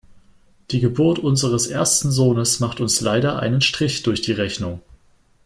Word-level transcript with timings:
Die 0.71 0.79
Geburt 0.79 1.19
unseres 1.19 1.67
ersten 1.67 2.09
Sohnes 2.09 2.59
macht 2.59 2.79
uns 2.81 3.01
leider 3.01 3.37
einen 3.39 3.61
Strich 3.61 4.01
durch 4.01 4.23
die 4.23 4.31
Rechnung. 4.31 4.81